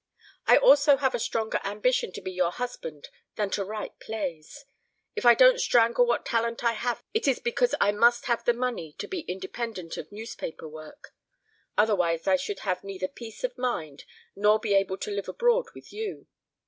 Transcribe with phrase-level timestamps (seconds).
[0.47, 4.65] I also have a stronger ambition to be your husband than to write plays.
[5.15, 8.53] If I don't strangle what talent I have it is because I must have the
[8.53, 11.13] money to be independent of newspaper work.
[11.77, 15.93] Otherwise I should have neither peace of mind nor be able to live abroad with
[15.93, 16.25] you.